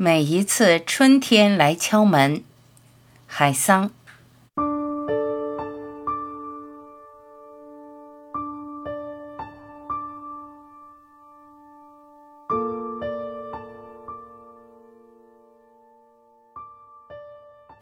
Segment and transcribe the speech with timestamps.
[0.00, 2.44] 每一次春天来敲门，
[3.26, 3.90] 海桑。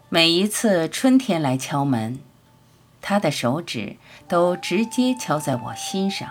[0.08, 2.18] 每一次春天来敲门，
[3.02, 3.96] 他的手指
[4.26, 6.30] 都直接敲在我心上。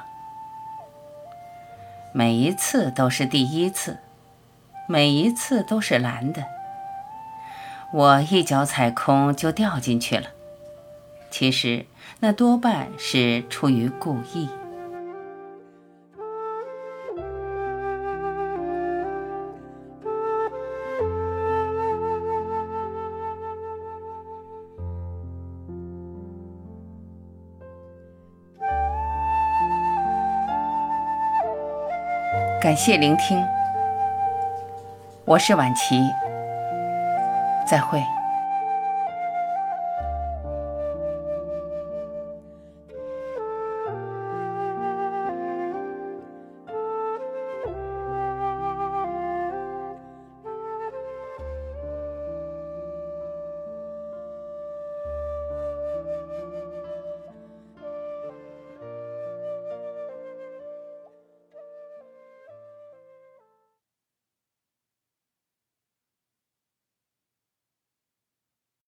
[2.11, 3.99] 每一次都是第一次。
[4.87, 6.45] 每一次都是蓝的，
[7.91, 10.27] 我一脚踩空就掉进去了。
[11.31, 11.85] 其实
[12.19, 14.49] 那多半是出于故意。
[32.61, 33.54] 感谢聆听。
[35.27, 35.99] 我是晚琪，
[37.67, 37.99] 再会。